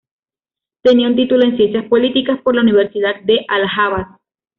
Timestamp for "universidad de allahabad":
2.61-4.17